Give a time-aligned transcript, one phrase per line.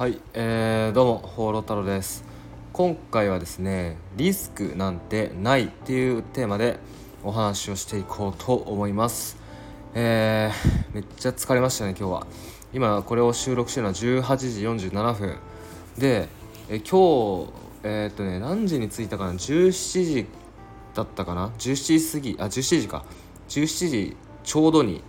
[0.00, 2.24] はい、えー、どうも放浪太郎です。
[2.72, 6.78] 今回はですねリスクなんてないっていうテーマで
[7.22, 9.36] お話をしていこうと思います。
[9.92, 12.26] えー、めっちゃ疲れましたね今日は。
[12.72, 15.36] 今これを収録してるのは18時47分。
[15.98, 16.28] で
[16.70, 20.26] え今日えー、っとね何時に着いたかな？17時
[20.94, 23.04] だったかな？17時過ぎあ17時か。
[23.50, 25.02] 17時ちょうどに、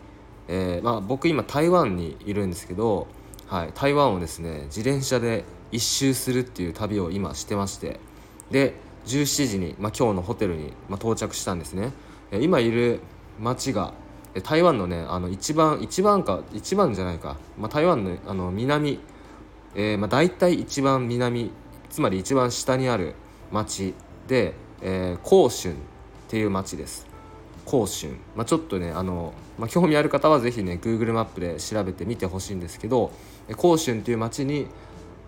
[0.49, 3.07] えー、まあ、僕今台湾にいるんですけど
[3.51, 7.99] はい、台湾をですね自転車で一周するっていう旅を今してまして
[8.49, 8.75] で
[9.07, 11.91] 17時に、まあ、今日のホテルに、まあ、到着したんですね。
[12.39, 13.01] 今いる
[13.41, 13.93] 町が
[14.43, 19.01] 台湾のねあの一番一番か一番じゃないか、まあ、台湾のあの南、
[19.75, 21.51] えー、まあ、大体一番南
[21.89, 23.15] つまり一番下にある
[23.51, 23.93] 町
[24.29, 25.77] で、えー、広春っ
[26.29, 27.05] ていう町です。
[27.65, 33.11] 広春、まあ、ちょっとねあの、ま、興味ある方は是非ね Google マップで調べてみてほしいんですけど
[33.47, 34.67] 広春という町に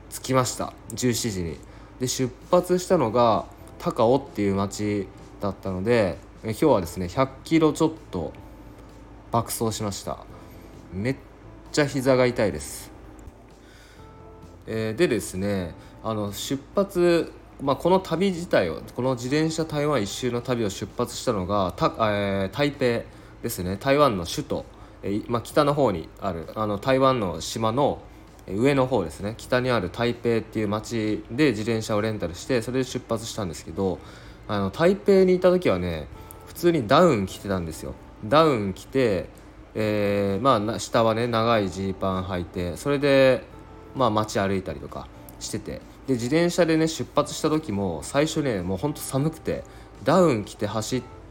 [0.10, 0.74] 着きました。
[0.92, 1.58] 17時に。
[2.00, 3.46] で出発したのが
[3.80, 5.08] 高尾っていう町
[5.40, 8.34] だったので今日はですね100キロちょっと
[9.32, 10.20] 爆走しました。
[10.92, 11.16] めっ
[11.72, 12.92] ちゃ膝が痛いです、
[14.68, 22.80] えー、でですねあの出発まあ、この旅自体をこの自転車台湾一周の旅を出発したのがた、えー、台北
[23.42, 23.78] ですね。
[23.78, 24.66] 台湾の首都、
[25.04, 28.02] え、まあ、北の方にあるあの台湾の島の
[28.48, 29.36] 上の方ですね。
[29.38, 34.00] 北にある台北っていう町で自転車をレンタルしてそれで出発したんですけど
[34.48, 36.08] あの台北にいた時はね
[36.48, 37.94] 普通にダウン着てたんですよ。
[38.26, 39.28] ダウン着て、
[39.76, 43.44] えー、まあ下はね長いジーパン履いてそれで
[43.96, 45.08] まあ街歩いたりとか
[45.40, 45.82] してて。
[46.08, 49.64] で自転車でね出発した時も最初ねもうほんと寒くて
[50.04, 51.23] ダウン着て走って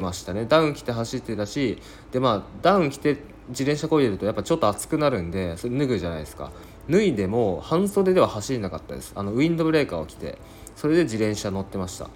[0.00, 0.46] ましたね。
[0.46, 1.78] ダウン着て走ってたし
[2.12, 6.50] でまあダウン着て自転車こいでるとやっぱちょっと暑くなるんでそれ脱ぐじゃないですか。
[6.88, 9.12] 脱いでも半袖では走れなかったです。
[9.14, 10.38] あのウィンドブレーカーを着て
[10.74, 12.08] それで自転車乗ってました。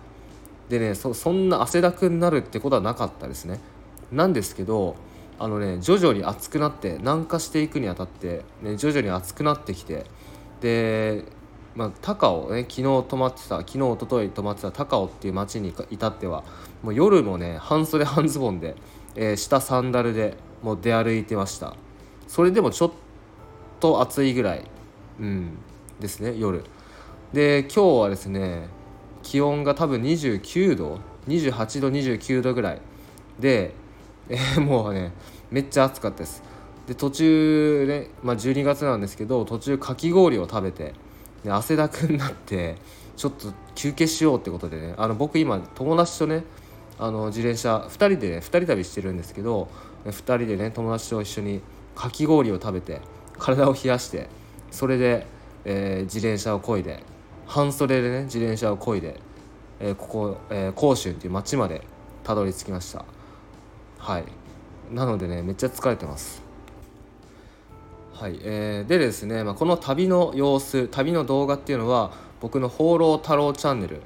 [0.69, 3.61] でねそそんな汗だくになるってことはなかったですね。
[4.13, 4.97] なんですけど
[5.39, 10.05] あのね徐々に暑くなって南下していくにあたって、ね、徐々に暑くなってきて
[10.61, 11.25] で
[11.75, 16.43] まあ、高尾ね昨日泊まってた昨日一昨日泊まってた高尾っていう町に至っては
[16.83, 18.75] もう夜もね半袖半ズボンで、
[19.15, 21.75] えー、下サンダルでもう出歩いてました。
[22.27, 22.91] それでもちょっ
[23.81, 24.65] と暑いぐらい、
[25.19, 25.59] うん、
[25.99, 26.65] ですね夜。
[27.33, 28.69] で今日はですね
[29.23, 30.99] 気温が多分29度
[31.29, 32.81] 28度29度ぐらい。
[33.39, 33.75] で、
[34.29, 35.13] えー、もうね
[35.51, 36.43] めっちゃ暑かったです。
[36.87, 40.95] で途中ね、まあ、12月なんですけど途中かき氷を食べて
[41.45, 42.77] で汗だくになって
[43.17, 46.45] ちょっと休憩しようってことでねあの僕今友達とね
[46.99, 49.69] あの自転車2人でね2人旅してるんですけど
[50.05, 51.61] 2人でね友達と一緒に
[51.95, 53.01] かき氷を食べて
[53.39, 54.29] 体を冷やして
[54.71, 55.27] それで、
[55.65, 57.03] えー、自転車をこいで
[57.47, 59.19] 半袖でね自転車をこいで、
[59.81, 61.83] えー、ここ、えー、甲州っていう町まで
[62.23, 63.05] たどり着きました。
[63.99, 64.25] はい。
[64.93, 66.40] なのでねめっちゃ疲れてます。
[68.21, 74.03] はいえー、でですね、まあ、この旅の様子旅の動画っていうのは僕の「放浪太郎チャンネル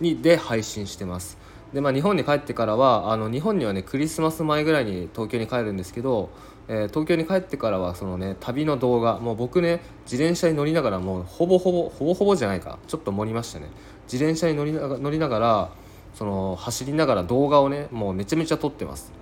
[0.00, 1.36] に」で配信してます。
[1.74, 6.30] で、まあ、日本に帰ってからはあの日本にはねクリスマス前ぐらいに東京に帰るんですけど、
[6.68, 13.66] えー、東京に帰ってからはそのね旅の動画もう僕ね自転車に乗りながらもうほぼほぼほぼほぼじゃないかちょっと盛りましたね。
[14.04, 15.70] 自転車に乗りな乗りながら
[16.14, 19.19] その走りながら動画をねもうめちゃめちゃ撮ってます。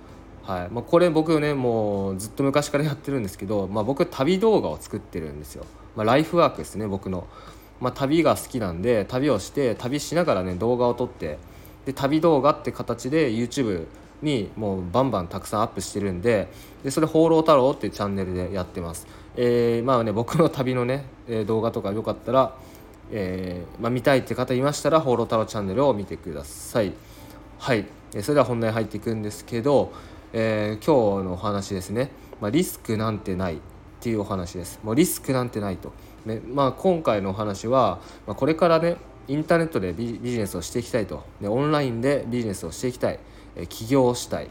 [0.49, 0.69] はい。
[0.71, 5.63] まあ、これ僕ねもうずっと昔からやってるんですけど、まあ、僕旅動画を作ってるんですよ、
[5.95, 7.27] まあ、ライフワークですね僕の、
[7.79, 11.37] まあ、旅が好きなんで旅をして旅しながらね動画を撮って
[11.85, 13.85] で旅動画って形で YouTube
[14.23, 16.47] にもうバンバンたくさんアップしてるんで
[16.83, 19.05] でそれ「放浪太郎」っていうチャンネルでやってます、
[19.35, 21.05] えー、まあね僕の旅のね
[21.45, 22.55] 動画とかよかったら、
[23.11, 26.91] えーまあ、見たいって方いましたら「放浪太郎チャンネル」を見てください。
[27.59, 27.85] はい。
[28.21, 29.91] それでは本題入っていくんですけど
[30.33, 33.57] えー、今日のお話ですね、まあ、リスクなんてないっ
[33.99, 34.79] ていうお話です。
[34.83, 35.91] もうリスクなんてないと、
[36.25, 43.19] ねまあ、今回のお話は、まあ、これからねインターネットでビジネスをしていきたいと、ね、オンラインでビジネスをしていきたい、
[43.55, 44.47] えー、起業したい、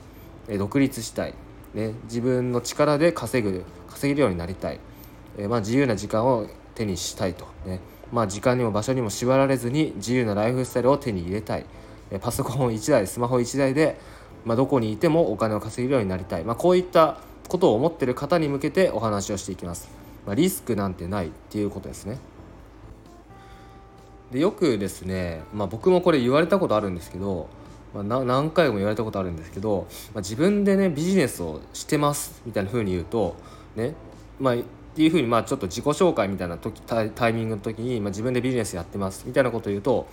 [0.49, 1.35] えー、独立したい、
[1.75, 4.81] ね、自分の力で稼ぐ稼げるようになりたい、
[5.37, 7.81] えーまあ、自由な時間を手にしたいと、ね
[8.13, 11.67] まあ、時間にも場所にも縛られずに自由なライフスタイルを手に入れたい、
[12.11, 13.99] えパソコン1台スマホ1台で
[14.45, 17.19] まあ、どこにいてもお金を稼げるようになりたい、まあ、こういった
[17.49, 19.91] ことを思ってる方に向けてお話をしていきます、
[20.27, 22.19] まあ、リスクなんてないっていうことですね。
[24.33, 27.49] でよくですね、まあ、僕もこれ言われたことあるんですけど、
[27.95, 33.37] まあ、何回も言われたことあるんですけど、まあ、自分でねビジネスをしてますみたいな風に言うと
[33.75, 33.95] ね
[34.39, 34.59] まあっ
[34.95, 40.09] ていうふうにまあちょっと自己紹介みたいな時タイミングの時に、まあ、自分でビジネスやってますみたいなことを言うと、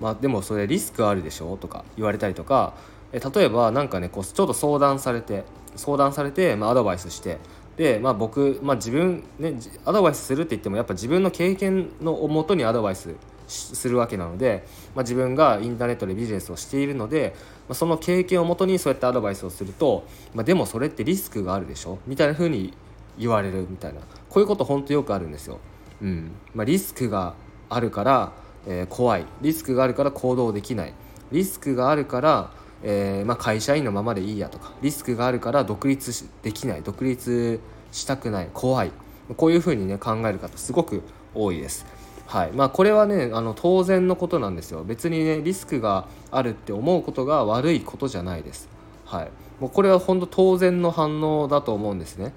[0.00, 1.56] まあ、でもそれリスクあるでしょ？
[1.58, 2.74] とか言われたりとか
[3.12, 5.44] え例えば何かねこうちょっと相談されて
[5.76, 7.38] 相談されて、まあ、アドバイスして
[7.76, 9.54] で、まあ、僕、まあ、自分ね
[9.84, 13.14] アドバイスするって言ってもやっぱ自分の経験のもとにアドバイス
[13.48, 14.64] するわけなので、
[14.94, 17.34] まあ、自分がインターネットでビジネスをしているので、
[17.68, 20.04] まあ、その経験をもとにそうやってアドバイスをすると、
[20.34, 21.98] まあ、でもそれってリスクがあるでしょ？
[22.06, 22.74] みたいな風に
[23.18, 24.00] 言われるみたいな。
[24.28, 25.58] こういうこと本当よくあるんですよ。
[26.00, 26.30] うん。
[26.54, 27.34] まあ、リスクが
[27.68, 28.32] あるから、
[28.68, 29.26] えー、怖い。
[29.40, 30.94] リスクがあるから行動できない。
[31.32, 37.60] リスクがあるから、えー、まあ、会社員のままでいいやとかリスクがあるから独立できない独立
[37.92, 38.92] したくない怖い
[39.36, 41.02] こういうふうにね考える方すごく
[41.34, 41.86] 多いです。
[42.26, 48.68] はいまあ、これはねあの当然のことなんですよ別にねリスクがあるって思うことが悪いことじゃないです。
[49.04, 52.32] はい、もうこれは本当当然の反応だと思うんですね。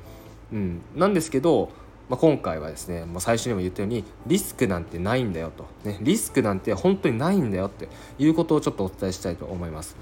[0.51, 1.69] うん、なんですけど、
[2.10, 9.95] まあ、今回はですね、まあ、最初にも言ったようにリスクなんてないんだよと、ね、リスクなんて本当にないんだよっていうことをちょっとお伝えしたいと思います。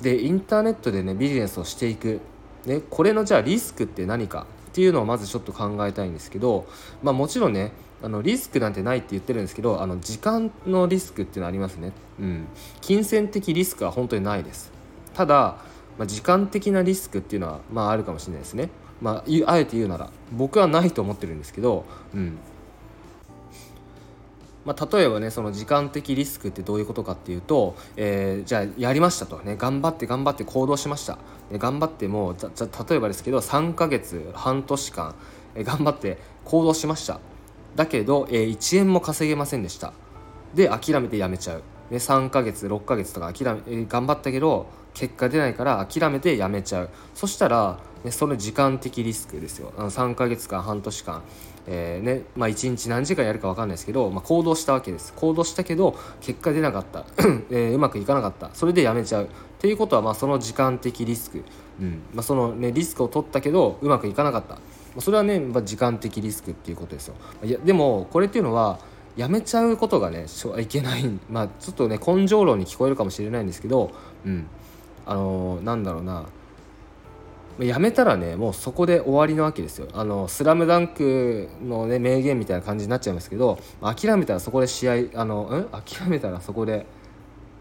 [0.00, 2.20] でインターネットでねビジネスをしていく、
[2.66, 6.66] ね、これのじゃあリスクって何かっていうのをまずちょっと考えたいんですけど、
[7.02, 7.72] まあ、もちろんね
[8.02, 12.46] あのリスクなんてないって言ってるんですけどあの時間のリスクっていうのありますね、うん、
[12.80, 14.70] 金銭的リスクは本当にないです。
[15.14, 15.58] ただ、
[15.98, 18.70] まあ、時間的なリスクっていうのはまああるかもしれないですね。
[19.00, 21.84] まあ、あえて言うなら僕はないと思ってるんですけど、
[22.14, 22.38] うん。
[24.64, 31.18] まあ、例えばねその時間的リスクってどういうことかっていうと、えー、じゃあやりましたとね頑張って頑張って行動しました。
[31.50, 32.50] で頑張ってもじゃ
[32.88, 35.14] 例えばですけど3ヶ月半年間、
[35.54, 37.20] えー、頑張って行動しました。
[37.76, 39.92] だけど、えー、1円も稼げませんでした。
[40.54, 41.62] で諦めてやめちゃう。
[41.90, 46.90] で3ヶ月6ヶ月とか諦め、えー、頑張ったけど結果出ないから諦めてやめちゃう。
[47.14, 49.72] そしたら、ね、その時間的リスクですよ。
[49.78, 51.22] あの3ヶ月間半年間、
[51.70, 55.12] えー、ねまあ、1日何時間やるか分かんないですけど、まあ、行動したわけです。
[55.12, 57.04] 行動したけど結果出なかった、
[57.50, 58.50] えー、うまくいかなかった。
[58.54, 59.24] それでやめちゃう。
[59.24, 59.28] っ
[59.60, 61.44] ていうことはまあその時間的リスク、
[61.80, 62.00] うん。
[62.14, 64.58] まあ、その、ね、リスクを取ったけどうまくいかなかった。
[65.00, 67.14] それはね、まあ、時間的リスクっていうことですよ。
[67.44, 68.78] いやでもこれっていうのは
[69.16, 70.26] やめちゃうことがね
[70.58, 71.04] いけない。
[71.28, 73.90] まあちょっとね根性論に聞こえるかもしれないんですけど
[74.24, 74.46] うん。
[75.04, 76.26] あのー、なんだろうな。
[77.60, 79.88] やめたらねもうそこで終わりなわけですよ。
[79.92, 85.68] あのスラムダンクのね名言みたいな感じになっちゃいますけど諦めたらそこで試合あのん？
[85.70, 86.86] 諦めたらそこで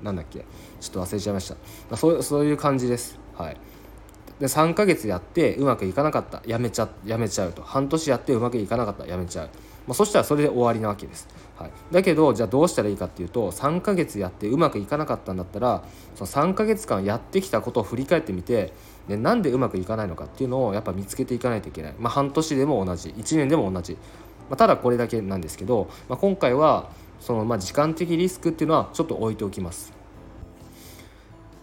[0.03, 0.45] なんだっけ？
[0.79, 1.55] ちょっと忘れちゃいました、
[1.89, 3.19] ま、そうそういう感じです。
[3.35, 3.57] はい。
[4.39, 6.43] で3ヶ月やってうまくいかなかった。
[6.45, 7.63] やめちゃやめちゃうと。
[7.63, 9.07] 半年やってうまくいかなかった。
[9.07, 9.49] やめちゃう、
[9.87, 11.27] まあ、そしたらそれで終わりなわけです、
[11.57, 15.83] はい、だけどじゃあどうしたらいいかっていうと3ヶ月やってうまくいかなかったんだったら
[16.13, 18.73] その3ヶ月間やってきたことを振り返ってみて
[19.07, 23.09] でなんでうまくいかないのかっていうのをやっぱ見つけていかないといけない、まあ、半年でも同じ。
[23.09, 23.99] 1年でも同じ、ま
[24.51, 26.89] あ、ただこれだけなんですけど、まあ、今回は
[27.19, 29.93] そのまあ時間的リスクっていうのはちょっと置いておきます。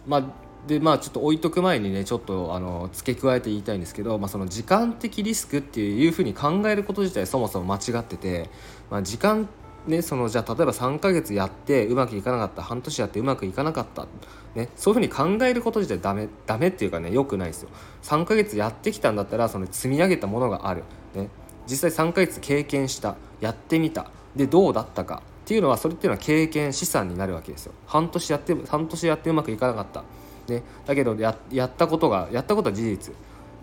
[0.07, 0.23] まあ
[0.67, 8.49] でまあちょっと置いとく前にねちょっとあの付け加えて言いたいんですけど、まあ、その時間的リスクっていうふうに考えること自体そもそも間違ってて、
[8.89, 9.47] まあ、時間
[9.87, 12.63] ね、そのじゃあ例えば3ヶ月やってうまくいかなかった。
[12.63, 14.07] 半年やってうまくいかなかった、
[14.55, 17.69] ね、そういうふうに考えること自体ダメダメっていうかねよくないですよ。
[18.03, 21.29] 3ヶ月やってきたんだったらその積み上げたものがある、ね、
[21.67, 23.15] 実際3ヶ月経験した。
[23.41, 24.09] やってみた。
[24.35, 25.21] でどうだったか。
[25.45, 27.73] っていうのはそれっていうのは経験資産になるわけですよ。
[27.85, 30.03] 半年やって半年やってうまくいかなかった。
[30.51, 33.13] ね、だけどややったことがやったことは事実。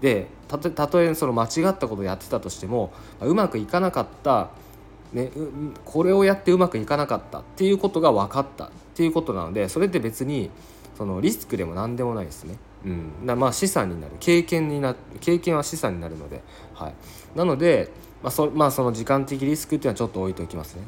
[0.00, 4.50] でたとたとえその間違ったことをやってたとしてもうまくいかなかった、
[5.12, 5.30] ね、
[5.84, 10.50] これをやってうまくいかなかったっていうことが分かったっていうことなのでそれって別に
[10.96, 12.56] そのリスクでも何でもないですね。
[12.84, 14.14] うん、まあ資産になる。
[14.20, 16.42] 経験にな経験は資産になるので、
[16.74, 16.94] はい、
[17.36, 17.90] なので、
[18.22, 20.82] まあそまあ、その時間的リスクっていうのはちょっと置いておきますね。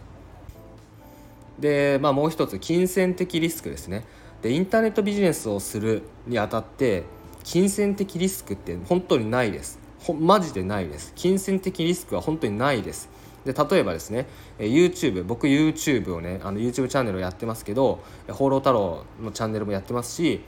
[1.59, 4.05] で、まあ、もう一つ金銭的リスクですね。
[4.43, 7.05] でインターネットビジネスをするにあたって
[7.45, 9.79] 金銭的リスクって本当にないです。
[10.01, 11.13] ほマジでないです。
[11.15, 13.09] 金銭的リスクは本当にないです。
[13.45, 14.27] で例えばですね
[14.59, 20.41] YouTube 僕 YouTube をねあの YouTube チャンネルをやってますけど「放浪太郎」のチャンネルもやってますし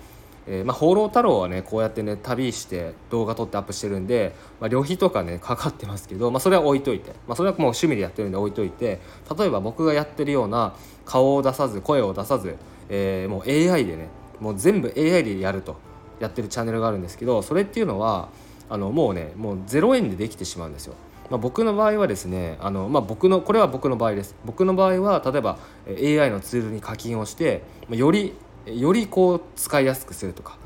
[0.47, 9.01] えー、まあ、放浪太郎はねこうやってね旅して動画撮ってアップしてるんで、まあ、旅費とかねかかってますけど、まあ、それは置いといて、まあ、それはもう趣味でやってるんで置いといて
[9.37, 10.75] 例えば僕がやってるような
[11.05, 12.57] 顔を出さず声を出さず、
[12.89, 14.09] えー、もう AI でね
[14.41, 15.77] もう全部 AI でやると
[16.21, 18.29] やってるチャンネルがあるんですけどそれっていうのは
[18.69, 20.95] あのもうねもう0円でできてしまうんですよ。
[21.31, 24.35] まあ、僕の場合はですねあの、まあ、僕のこれは僕の場合です。
[24.45, 28.35] 僕の場合は例えば AI のツールに課金をしてより
[28.67, 30.59] よりこう使いやすくするとか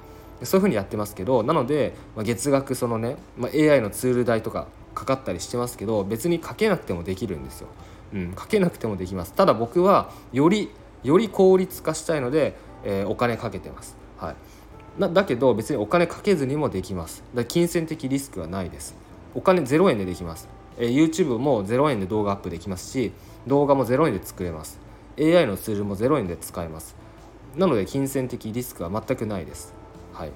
[0.43, 7.69] そういうふうにやってますけどなので、まあ、月額そのね、まあ、AI のツール代とかかかったりしてますけど別にかけなくてもできるんですよ、
[8.15, 9.33] うん、かけなくてもできます。
[9.33, 10.71] ただ僕はより
[11.03, 14.33] より効率化したいので、えー、お金かけてます、は
[14.99, 17.23] い、なだけど別にお金かけずにもできます。
[17.35, 18.95] だ金銭的リスクはないです。
[19.35, 23.13] お金0円でできます、えー、YouTube も0円で動画アップできますし
[23.47, 24.79] 動画も0円で作れます。
[25.19, 26.97] AI のツールも0円で使えます。
[27.57, 29.75] なので金銭的リスクは全くないです。
[30.13, 30.33] はい。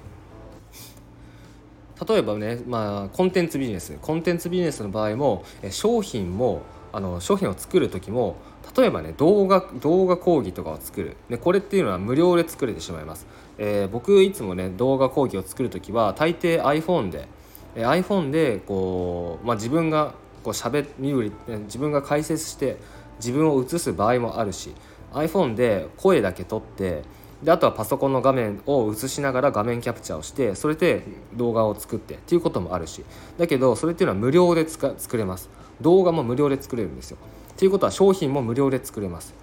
[2.07, 3.97] 例えばね、まあ、コンテンツビジネス。
[4.01, 6.61] コンテンツビジネスの場合も商品も
[6.91, 8.37] あの商品を作る時も
[8.77, 11.17] 例えばね動画動画講義とかを作る。
[11.29, 17.27] でこれっていうのは無料で作れてしまいます、えー、僕いつもね動画講義を作る時は大抵 iPhone で、
[17.75, 20.13] iPhone でこう、まあ、自分が
[20.43, 21.31] こう喋身振り
[21.65, 22.77] 自分が解説して
[23.17, 24.73] 自分を映す場合もあるし
[25.13, 27.03] iPhone で声だけ撮って
[27.43, 31.03] であとはパソコンの画面を映しながら画面キャプチャーをしてそれで
[31.33, 33.03] 動画を作ってっていうこともあるし
[33.37, 35.49] だけどそれっていうのは無料で作れます。
[35.81, 37.17] 動画も無料で作れるんですよ。
[37.53, 39.33] っていうことは商品も無料で作れます、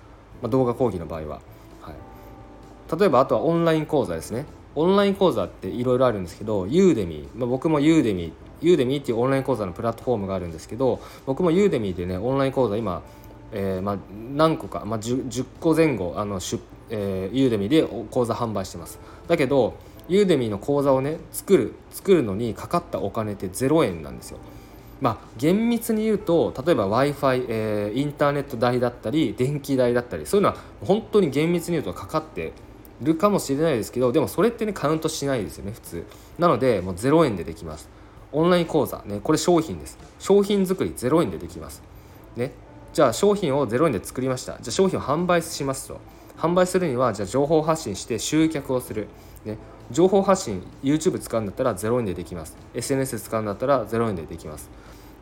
[0.43, 1.41] まあ、動画講義の場合は、
[1.81, 4.45] はい、例えばあとはオンライン講座ですね。
[4.75, 13.02] オンライン講座っていろいろあるんですけどユーデミー、まあ、僕もユーデミーユーデミーっていうオンライン講座のプラットフォームがあるんですけど僕もユーデミーでねオンライン講座今
[13.52, 13.99] えーまあ、
[14.35, 18.99] 何個か、まあ10、10, 個前後あの出、えー、ユーデミーで講座販売してます。
[19.29, 19.75] だけど
[20.09, 24.38] ユーデミーの講座をね作る作るのにかかったお金って0円なんですよ。
[25.00, 32.52] まあ厳密に言うと例えば w i f i、えー、インターネット代だったり電気代だったりそういうのは本当に厳密に言うとかかって
[33.03, 36.07] るかもしれないですけどでもそれってねカウントしないですよね普通。
[36.39, 37.89] なのでもう0円でできます。
[38.33, 39.99] オンライン講座ねこれ商品です。
[40.19, 41.83] 商品作り0円でできます。
[42.37, 42.53] ね。
[42.93, 44.59] じゃあ商品を0円で作りました。
[44.61, 46.01] じゃあ商品を販売しますと。
[46.37, 49.07] 販売するにはじゃあ情報発信して集客をする、
[49.45, 49.59] ね、
[49.91, 52.57] 情報発信 YouTube 使うんだったら0円でできます。
[52.75, 54.71] SNS 使うんだったら0円でできます。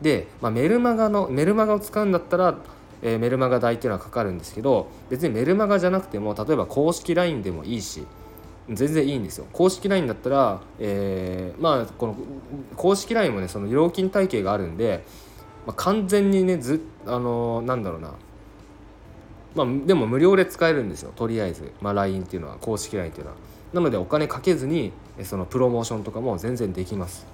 [0.01, 2.57] で、まあ、メルマガのメルマガを使うんだったら、
[3.01, 8.05] えー、メルマガ代っていうのはかかるんですけど別にメルマガじゃなくても例えば公式 LINE でもいいし
[8.69, 9.47] 全然いいんですよ。
[9.51, 12.15] 公式 LINE だったら、えー、まあこの
[12.75, 15.03] 公式 LINE もねその料金体系があるんで
[15.65, 18.13] まあ、完全にねずあのー、なんだろうな。
[19.53, 21.11] まあでも無料で使えるんですよ。
[21.15, 23.37] とりあえず、まあ、LINE っていうのは公式 LINE っていうのは。
[23.73, 24.91] なのでお金かけずに
[25.23, 27.25] そのプロモーションとかも全然できます。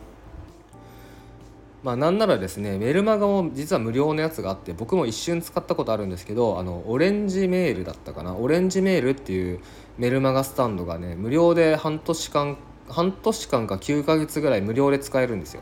[1.84, 8.36] まあなんならですねメルマガも実は無料のやつがあって僕も一瞬使ったことあるんですけどあのオレンジメールだったかな？
[8.36, 9.60] オレンジメールっていう
[9.98, 12.57] メルマガスタンドがね無料で半年間
[12.89, 15.62] 半年間か9ヶ月ぐらい無料で使えるんですよ。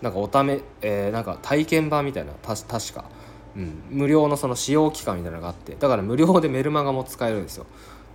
[0.00, 3.04] なんかおため、えー、なんか体験版みたいなた確か、
[3.56, 7.66] うん、無料のその使用期間みたいなのがあってだから無料でメルマガも使えるんですよ。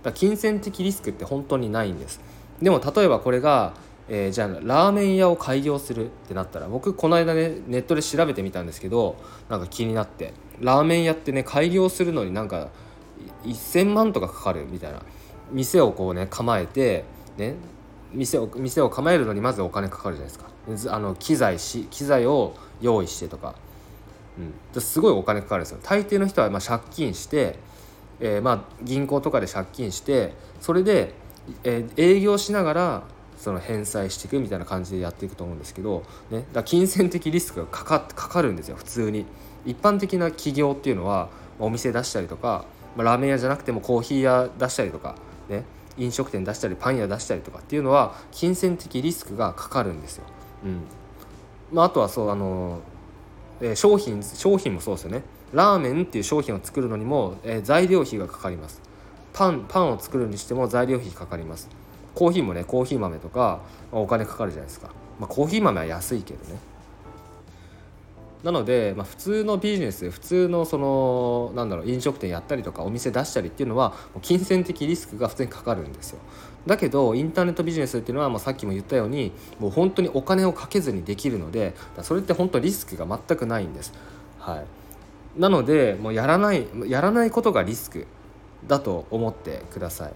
[0.02, 2.20] だから金銭的リスクって本当にないんです。
[2.60, 3.74] でも例えばこれが、
[4.08, 9.16] えー、じゃあラーメン屋を開業するってなったら僕この間ねネットで調べてみたんですけど
[9.48, 12.70] なんか気になってラーメン屋ってね開業するのになんか
[13.44, 15.02] 1000万とかかかるみたいな。
[15.52, 17.04] 店をこうね構えて
[17.36, 17.54] ね
[18.12, 20.94] 店を店を構えるのにまずお金かかるじゃないですか。
[20.94, 23.54] あの機材し機材を用意してとか、
[24.74, 25.78] うん、すごいお金かかるんですよ。
[25.82, 27.58] 大抵の人はま借金して、
[28.20, 31.14] えー、まあ銀行とかで借金してそれで、
[31.64, 33.02] えー、営業しながら
[33.38, 39.24] その返済していくみたいな感じでやっていくと思うんですけど、ね、だ金銭的リスクがかかかかるんですよ普通に。
[39.64, 41.28] 一般的な企業っていうのは
[41.58, 42.64] お店出したりとか、
[42.96, 45.16] まあ、ラーメン屋じゃなくてもコーヒー屋出したりとか
[45.48, 45.64] ね
[45.96, 50.24] 飲食店出したりパン屋出したりとかっていうのは金銭的リスクがかかるんですよ。
[50.64, 50.80] うん。
[51.72, 52.80] まあ、あとはそうあの、
[53.60, 55.22] えー、商品商品もそうですよね。
[55.52, 58.80] ラーメンっていう商品を作るのにも、えー、材料費がかかります。
[59.32, 61.68] パンパンを作るにしても材料費かかります。
[62.14, 63.60] コーヒーもねコーヒー豆とか、
[63.92, 66.58] まあ、お金かかるじゃないですか、まあ、コーヒー豆は安いけどね。
[68.44, 76.20] なので、まあ、普通のビジネス普通のそのなんだろう飲食店やったりとかお店出したりっていうのは金銭的リスクが普通にかかるんですよ。
[76.66, 83.92] だけどインターネットビジネスっていうのはもうさっきも言ったようにもう本当にお金をかけずにできるのでそれって本当リスクが全くないんです。
[84.38, 84.58] は
[85.36, 85.40] い。
[85.40, 88.06] なのでもうやらないやらないことがリスク
[88.66, 90.12] だと思ってください。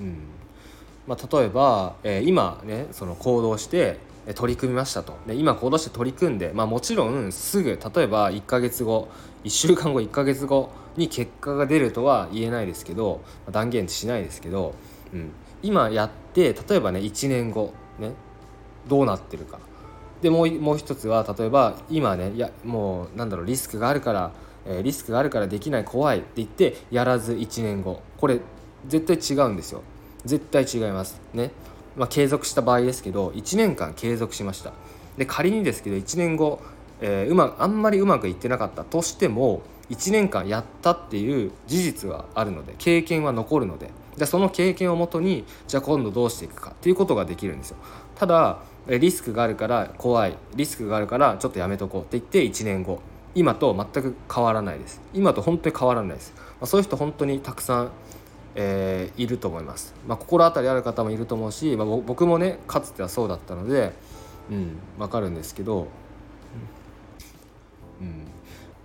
[0.00, 0.35] うん。
[1.06, 3.98] まあ、例えば、えー、今ねその行動して
[4.34, 5.16] 取り組みましたと。
[5.26, 9.08] で今行動して取り組んで、まあ、もちろんすぐ例えば1ヶ月後
[9.44, 13.20] 1週間後1ヶ月後に結果が出るとは言えないですけど
[13.50, 14.74] 断言しないですけど、
[15.12, 15.30] うん、
[15.62, 18.12] 今やって例えばね1年後ね
[18.88, 19.58] どうなってるか。
[20.22, 24.32] でもうもう一つは例えば今ねいやもうなんだろうリスクがあるから、
[24.64, 28.02] えー、リスクがあるからできない怖いって言ってやらず1年後。
[28.16, 28.40] これ
[28.88, 29.82] 絶対違うんですよ。
[30.26, 31.20] 絶対違います。
[31.32, 31.50] ね。
[31.96, 34.72] まあ、継続した場合ですけど1年間継続しました。
[35.16, 36.60] で仮にですけど1年後、
[37.00, 43.90] えー、うまあんまりうまくいってなかったとしても1年間やったっていう事実はあるので経験は残るので。
[44.16, 47.76] じゃその経験をもとにじゃあ今度どうしていくかっていうことができるんですよ。
[48.14, 50.36] ただリスクがあるから怖い。
[50.54, 53.00] リスクがあるからちょっとやめとこうって言って1年後。
[53.36, 55.02] 今と全く変わらないです。
[55.12, 57.90] 今と本当に変わらないです、まあ、そういう人本当にたくさん、
[58.58, 63.92] えー、いると思います、まあ、心当たりある方もいると思うし、まあ、僕もねかつてはそうだったので
[64.50, 65.88] うん分かるんですけど、
[68.00, 68.26] うん、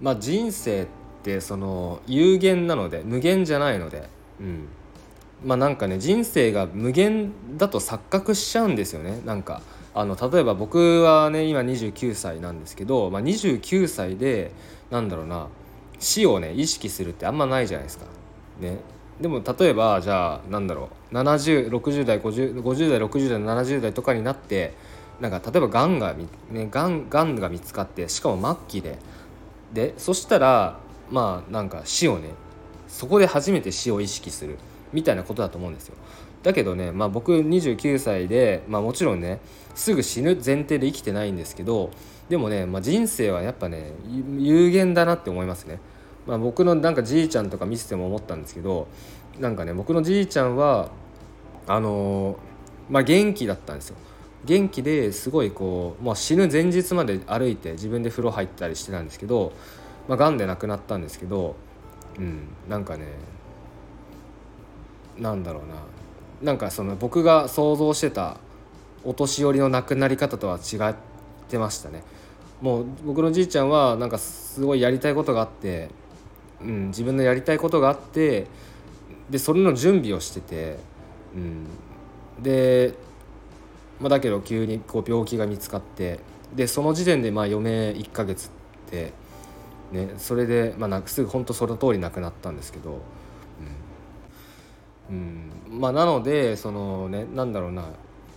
[0.01, 0.87] まあ人生っ
[1.23, 4.09] てその有限なので無限じゃないので、
[4.41, 4.67] うん、
[5.45, 9.21] まあなんかね人生が無限だと錯覚しちゃうんですよね。
[9.25, 9.61] なんか
[9.93, 14.51] あの例えば僕はね今29歳なんですけど、まあ、29歳で
[14.89, 15.47] なんだろうな
[15.99, 18.05] 死をね意識するってあんまないじゃないですか。
[18.59, 18.77] ね、
[19.21, 24.73] でも例えばじゃあなんだろう7060代 50, 50代60代70代とかになって
[25.19, 26.15] なんか例えばがんが,、
[26.49, 28.97] ね、がんがんが見つかってしかも末期で
[29.73, 32.29] でそしたらまあなんか死をね
[32.87, 34.57] そこで初めて死を意識する
[34.91, 35.95] みたいなことだと思うんですよ。
[36.43, 39.39] だけどね、まあ、僕29歳で、まあ、もちろんね
[39.75, 41.91] すぐ死ぬ前提で生きてないんですけど
[42.29, 43.91] でもね、まあ、人生はやっぱね
[44.39, 45.79] 有限だなって思いますね。
[46.27, 48.87] まあ、僕のなんかじいちゃんとか見せても思ったんですけど
[49.39, 50.91] なんかね僕のじいちゃんは
[51.67, 52.37] あのー、
[52.89, 53.95] まあ、元気だったんですよ。
[54.43, 59.53] 元気ですごいこう、まあ、死ぬ前日まで歩いて自分で風呂入ったりしてたんですけど、
[60.07, 61.55] まあ、癌で亡くなったんですけど、
[62.17, 63.05] うん、なんかね
[65.19, 65.75] なんだろうな
[66.41, 68.37] なんかその僕が想像してた
[69.03, 70.95] お年寄りの亡くなり方とは違っ
[71.47, 72.01] てましたね
[72.61, 75.89] もう僕のじいちゃんはなんかすごいやりたいことがあって、
[76.63, 78.47] うん、自分のやりたいことがあって
[79.29, 80.77] でそれの準備をしてて、
[81.35, 81.65] うん、
[82.43, 82.93] で、
[83.99, 86.19] まあ、だけど急にこう病気が見つかって
[86.53, 89.13] でその時点でまあ余命1ヶ月って、
[89.91, 92.99] ね、それで、まあ、すぐ本当その通り亡くなったんですけど。
[95.09, 97.89] うんまあ、なのでそのねなんだろうな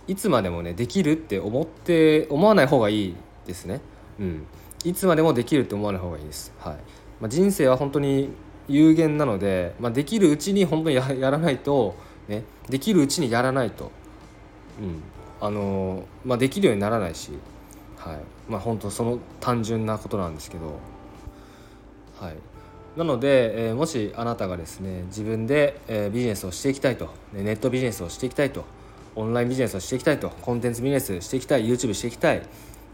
[0.07, 3.15] いつまでもねできるって思って思わない方がいい
[3.47, 3.79] ですね。
[4.19, 4.45] うん、
[4.83, 6.53] いつまでもできるって思わない方がいいです。
[6.59, 6.77] はい
[7.19, 8.29] まあ、人生は本当に
[8.67, 11.95] 有限なので、まあ、できるうちに本当にや らないと、
[12.27, 13.91] ね、できるうちにやらないと、
[14.79, 15.01] うん。
[15.41, 17.31] あのまあ、できるようにならないし、
[17.97, 18.19] はい。
[18.47, 20.79] まあ、本当その単純なことなんですけど、
[22.19, 22.35] はい、
[22.95, 28.63] なので、えー、もしあなたがですね自分で、えー、ビジネスをしていきたいとねネットビジネスをしていきたいと
[29.15, 32.41] オンラインビジネスをしていきたいとコンテンツビジネスしていきたい YouTube していきたい、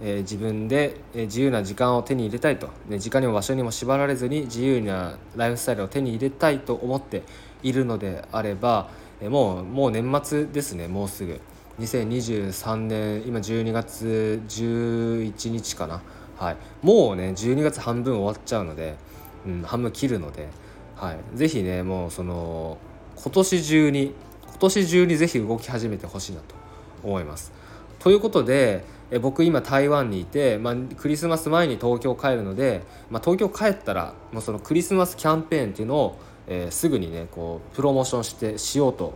[0.01, 7.23] え、自分で、自由な時間を手に入れたいと、ね、時間にも場所にも縛られずに自由なライフスタイルを手に入れたいと思って
[7.63, 8.89] いるのであれば、
[9.21, 11.39] えもうもう年末ですねもうすぐ。
[11.79, 16.01] 2023年今12月11日かな。
[16.37, 16.57] はい。
[16.81, 18.95] もうね12月半分終わっちゃうので
[19.45, 20.49] うん、半分切るので、
[20.95, 22.77] はい、ぜひねもうその
[23.15, 24.13] 今年中に
[24.47, 26.55] 今年中にぜひ動き始めてほしいなと
[27.03, 27.51] 思います。
[27.99, 39.13] ということでえ僕今台湾にいて、まあ、クリスマス前に東京帰るので、まあ、東京帰ったらもうそのクリスマスキャンペーンっていうのを、えー、すぐにねこうプロモーションしてしようと、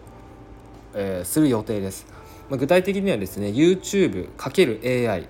[0.93, 2.05] えー、する予定です。
[2.49, 5.27] まあ、具体的にはですね YouTube×AI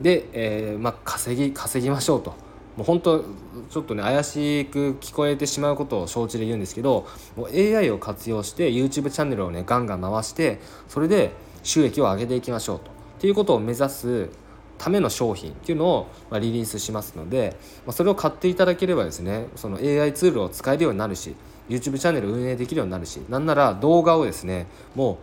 [0.00, 2.30] で、えーまあ、稼ぎ稼ぎましょうと
[2.76, 3.24] もう本当
[3.70, 12.93] ちょっとね怪しく聞こえてしまうことを承知で言うんですけどもう AI を活用して YouTube チャンネルをねガンガン回してそれで収益を上げていきましょうと
[13.24, 14.28] っていうことを目指す
[14.76, 17.56] ための商品っていうのを、まリリースしますので、
[17.86, 21.34] まそれを買っていただければですねその AI ツールを使えるようになるし
[21.70, 25.16] YouTube チャンネル運営できるようになるしなんなら動画をですねも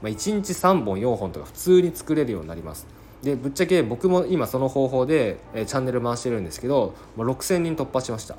[0.00, 2.86] う1日3本4本とか普通に作れるようになります。
[3.24, 8.36] でぶっちゃけ僕も今その方法で、えチャンネル回してるんですけどもう6000人突破しました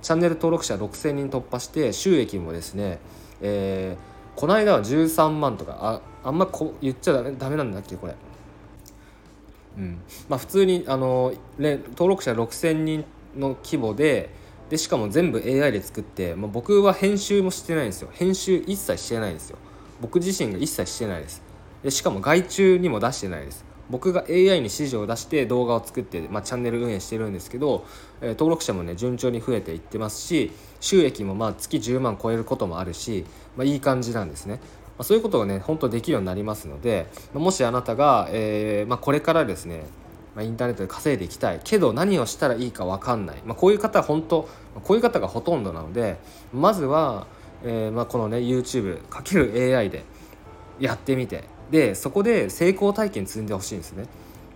[0.00, 2.98] チャンネル登録者6000人突破して収益もですね、
[3.42, 8.16] えー、この間は13万とかああんまこ言っちゃダメダメなんだっけこれ
[9.78, 9.98] うん。
[10.28, 13.04] まあ普通にあの登録者6000人
[13.36, 14.30] の規模で
[14.70, 18.08] でしかも全部 AI で作って、まあ、僕は編集もしてないんですよ。
[18.12, 19.58] 編集一切してないんですよ。
[20.00, 21.42] 僕自身が一切してないです。
[21.82, 23.64] でしかも外注にも出してないです。
[23.90, 27.84] 僕が AI に指示を出して動画を作って、まあ、チャンネル運営してるんですけど、
[28.22, 34.60] えー、登録者もね順調に増えていってますし収益もまあ月10万超えることもあるし、まあ、いい感じなんですね。
[34.96, 39.86] まあ、そういうことがね本当できるようになりますのでもしあなたが、えーまあ、これからですね
[40.34, 41.60] まインターネットで稼いでいきたい。
[41.62, 44.48] けど何をしたらいいか分かんない、まあ、こういう方は本当
[44.82, 46.18] こういう方がほとんどなので
[46.52, 47.26] まずは、
[47.62, 50.04] えーまあ、このね YouTube×AI で
[50.78, 51.44] やってみて。
[51.70, 54.04] でそこで成功体験積んでほしいんですね。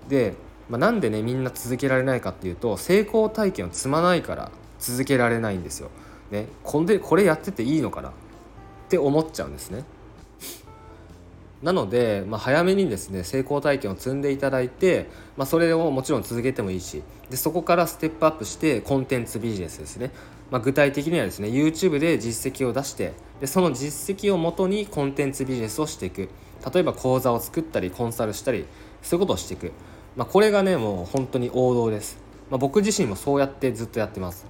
[0.08, 0.34] で、
[0.68, 5.90] まあ、なんでねみんな続けられないかっていうと成功体験を積まないから続けられないんですよ、
[6.30, 8.12] ね、こんでこれやってていいのかなっ
[8.88, 9.84] て思っちゃうんですね。
[11.62, 20.12] なので、まあ、早めにですね成功体験を積んでいただいて、まあ、それをもちろん続けてもいいしでそこからステップアップしてコンテンツビジネスですね、
[20.50, 26.28] まあ、具体的にはですね YouTube で実績を出してでその実績をもとにコンテンツビジネスをしていく。
[26.72, 28.66] 例えば講座を作ったりコンサルしたり
[29.02, 29.72] そういうことをしていく、
[30.16, 32.18] まあ、これがねもう本当に王道です、
[32.50, 34.46] まあ、僕自身もそうやってずっとやってます。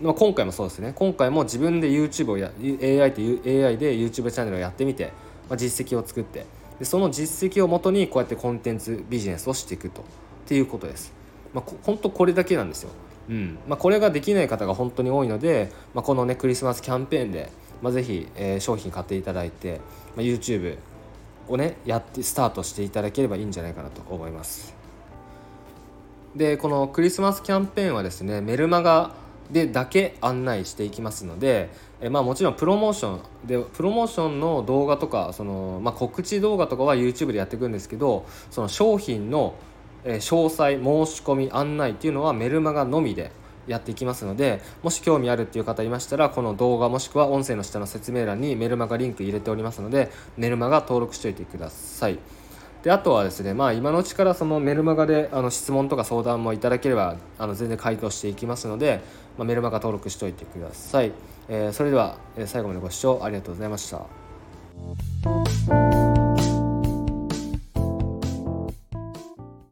[0.00, 0.92] まあ、今回もそうですね。
[0.94, 5.12] 今回も自分で YouTube をや AI と AI で YouTube チャンネルをやってみて
[5.50, 6.46] まあ、実績を作って
[6.78, 10.04] でその実績をもとにこうやってコンテンツビジネスをしていくとっ
[10.46, 11.12] ていうことです。
[11.52, 12.90] まあ、本当これだけなんですよ。
[13.28, 17.50] うんまあ、これができない方が本当に多いので、まあ、このねクリスマスキャンペーンで、
[17.82, 19.80] まあ、ぜひ、えー、商品買っていただいて、
[20.16, 20.78] まあ、YouTube
[21.48, 24.74] をねやってスタートしていただければいいんじゃないかなと思います。
[26.34, 29.14] でこのクリスマスキャンペーンはですねメルマガ
[29.52, 39.54] でだけ案内していきますので、えまあ、もちろんプロモーションでプロモーションの動画とかその、まあ、告知動画とかは YouTube でやっていくんですけどその商品の
[40.04, 40.80] 詳細申
[41.12, 43.32] し込み案内っていうのはメルマガのみで
[43.66, 52.18] やっていきますのでもし興味あるっていう方いましたらこの動画もしくは音声の下の説明欄にメルマガリンク入れておりますのでメルマガ登録しておいてください。
[52.82, 59.00] であとはですねまあ今のうちからそのメルマガであの質問とか相談もいただければあの全然回答していきますので、
[59.36, 61.12] まあ、メルマガ登録しておいてください、
[61.48, 62.16] えー、それでは、
[62.46, 66.19] 最後までご視聴ありがとうございました。